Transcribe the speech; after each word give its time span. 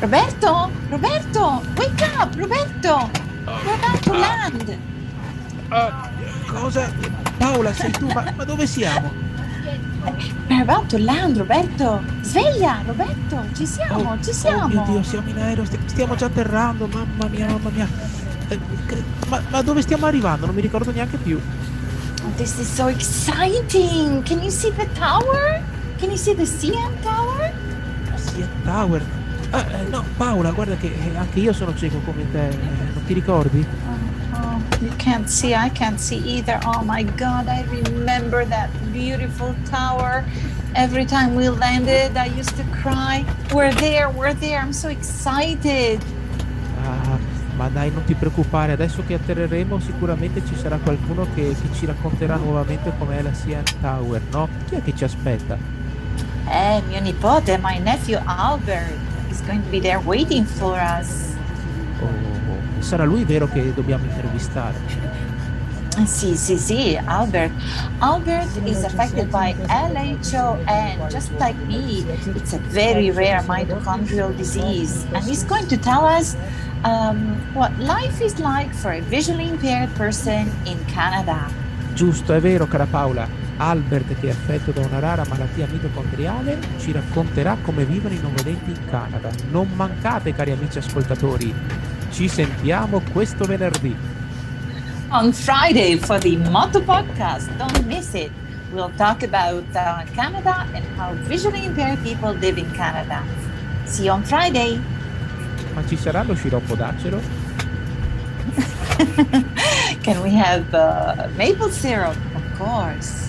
Roberto? 0.00 0.70
Roberto? 0.90 1.62
Wake 1.76 2.02
up, 2.16 2.34
Roberto! 2.36 3.10
We're 3.44 3.74
about 3.74 4.02
to 4.02 4.12
land! 4.12 4.78
Ah, 5.70 6.10
cosa? 6.46 6.92
Paola, 7.38 7.72
sei 7.72 7.90
tu? 7.90 8.06
Ma, 8.06 8.24
ma 8.36 8.44
dove 8.44 8.66
siamo? 8.66 9.10
We're 10.48 10.62
about 10.62 10.86
to 10.90 10.98
land, 10.98 11.36
Roberto! 11.36 12.00
Sveglia, 12.22 12.80
Roberto! 12.86 13.44
Ci 13.54 13.66
siamo, 13.66 14.12
Oh, 14.12 14.20
ci 14.22 14.30
Oh 14.30 14.32
siamo! 14.32 14.68
mio 14.68 14.82
Dio, 14.86 15.02
siamo 15.02 15.28
in 15.30 15.38
aereo, 15.38 15.64
sti- 15.64 15.78
stiamo 15.86 16.14
già 16.14 16.26
atterrando, 16.26 16.86
mamma 16.86 17.26
mia, 17.28 17.46
mamma 17.46 17.70
mia. 17.70 17.88
Eh, 18.48 18.58
Ma, 19.28 19.42
ma 19.50 19.62
dove 19.62 19.82
stiamo 19.82 20.06
arrivando? 20.06 20.46
Non 20.46 20.54
mi 20.54 20.60
ricordo 20.62 20.90
neanche 20.92 21.16
più. 21.18 21.40
This 22.36 22.56
is 22.58 22.72
so 22.72 22.86
exciting! 22.86 24.22
Can 24.22 24.40
you 24.42 24.50
see 24.50 24.72
the 24.76 24.88
tower? 24.94 25.60
Can 25.98 26.10
you 26.10 26.16
see 26.16 26.34
the 26.34 26.44
CN 26.44 26.94
Tower? 27.02 27.52
Sia 28.14 28.46
Tower. 28.64 29.02
Ah, 29.50 29.64
eh, 29.70 29.88
no, 29.88 30.04
Paola, 30.18 30.50
guarda 30.50 30.76
che 30.76 30.88
eh, 30.88 31.16
anche 31.16 31.40
io 31.40 31.54
sono 31.54 31.74
cieco 31.74 31.98
come 32.04 32.30
te, 32.30 32.48
eh, 32.48 32.56
non 32.92 33.02
ti 33.06 33.14
ricordi? 33.14 33.64
Oh, 34.34 34.40
oh, 34.40 34.62
you 34.80 34.90
can't 34.96 35.26
see, 35.26 35.54
I 35.54 35.70
can't 35.70 35.98
see 35.98 36.18
either. 36.18 36.58
Oh 36.66 36.82
my 36.84 37.02
god, 37.16 37.48
I 37.48 37.64
remember 37.70 38.46
that 38.46 38.68
beautiful 38.92 39.54
tower. 39.70 40.22
Every 40.74 41.06
time 41.06 41.34
we 41.34 41.48
landed, 41.48 42.14
I 42.14 42.26
used 42.26 42.56
to 42.56 42.64
cry. 42.82 43.24
We're 43.54 43.72
there, 43.72 44.10
we're 44.10 44.34
there. 44.34 44.60
I'm 44.60 44.72
so 44.72 44.88
excited. 44.88 46.02
Ah, 46.84 47.18
ma 47.56 47.68
dai, 47.70 47.90
non 47.90 48.04
ti 48.04 48.12
preoccupare, 48.12 48.72
adesso 48.72 49.02
che 49.06 49.14
atterreremo 49.14 49.80
sicuramente 49.80 50.44
ci 50.44 50.56
sarà 50.56 50.76
qualcuno 50.76 51.26
che, 51.34 51.56
che 51.58 51.68
ci 51.72 51.86
racconterà 51.86 52.36
nuovamente 52.36 52.92
com'è 52.98 53.22
la 53.22 53.30
CN 53.30 53.62
Tower, 53.80 54.20
no? 54.30 54.48
Chi 54.66 54.74
è 54.74 54.82
che 54.82 54.94
ci 54.94 55.04
aspetta? 55.04 55.56
Eh, 56.50 56.82
mio 56.86 57.00
nipote, 57.00 57.58
my 57.62 57.78
nephew 57.78 58.20
Albert 58.26 59.07
is 59.38 59.46
going 59.46 59.62
to 59.62 59.70
be 59.70 59.80
there 59.80 60.00
waiting 60.00 60.44
for 60.44 60.78
us. 60.78 61.36
Oh, 62.00 62.82
sarà 62.82 63.04
lui 63.04 63.24
vero 63.24 63.48
che 63.48 63.72
dobbiamo 63.74 64.04
intervistare? 64.04 65.16
Sì, 66.04 66.36
sì, 66.36 66.56
sì, 66.56 66.96
Albert. 67.06 67.50
Albert 67.98 68.48
is 68.64 68.84
affected 68.84 69.32
by 69.32 69.52
LHO 69.66 70.56
and 70.68 71.10
just 71.10 71.32
like 71.40 71.56
me, 71.66 72.04
it's 72.36 72.52
a 72.52 72.58
very 72.70 73.10
rare 73.10 73.42
mitochondrial 73.42 74.32
disease. 74.36 75.04
And 75.12 75.24
he's 75.24 75.42
going 75.42 75.66
to 75.66 75.76
tell 75.76 76.04
us 76.04 76.36
um, 76.84 77.34
what 77.52 77.76
life 77.80 78.20
is 78.22 78.38
like 78.38 78.72
for 78.72 78.92
a 78.92 79.00
visually 79.00 79.48
impaired 79.48 79.92
person 79.96 80.48
in 80.66 80.78
Canada. 80.86 81.50
Giusto, 81.94 82.32
è 82.32 82.40
vero, 82.40 82.68
cara 82.68 82.86
Paola. 82.86 83.47
Albert, 83.58 84.18
che 84.20 84.28
è 84.28 84.30
affetto 84.30 84.70
da 84.70 84.80
una 84.80 85.00
rara 85.00 85.24
malattia 85.28 85.66
mitocondriale, 85.70 86.58
ci 86.78 86.92
racconterà 86.92 87.56
come 87.62 87.84
vivono 87.84 88.14
i 88.14 88.20
non 88.20 88.32
vedenti 88.34 88.70
in 88.70 88.88
Canada. 88.88 89.30
Non 89.50 89.68
mancate, 89.74 90.32
cari 90.32 90.52
amici 90.52 90.78
ascoltatori. 90.78 91.52
Ci 92.10 92.28
sentiamo 92.28 93.02
questo 93.12 93.44
venerdì. 93.44 93.94
On 95.10 95.32
Friday 95.32 95.96
for 95.98 96.18
the 96.18 96.36
Moto 96.50 96.80
Podcast, 96.82 97.50
don't 97.56 97.84
miss 97.86 98.12
it. 98.14 98.30
We'll 98.72 98.92
talk 98.96 99.22
about 99.22 99.64
uh, 99.74 100.04
Canada 100.14 100.66
and 100.74 100.84
how 100.96 101.14
visually 101.26 101.64
impaired 101.64 102.02
people 102.02 102.32
live 102.34 102.58
in 102.58 102.70
Canada. 102.72 103.22
See 103.86 104.04
you 104.04 104.12
on 104.12 104.22
Friday. 104.22 104.78
Ma 105.74 105.84
ci 105.86 105.96
sarà 105.96 106.22
lo 106.22 106.34
sciroppo 106.34 106.74
d'acero? 106.74 107.20
Can 110.02 110.20
we 110.20 110.30
have 110.30 110.72
uh, 110.74 111.28
maple 111.36 111.70
syrup? 111.70 112.16
Of 112.34 112.58
course. 112.58 113.28